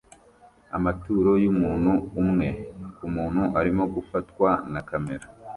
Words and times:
Amaturo 0.77 1.31
yumuntu 1.43 1.91
umwe 2.21 2.47
kumuntu 2.97 3.43
arimo 3.59 3.83
gufatwa 3.93 4.49
na 4.71 4.81
kamera 4.89 5.25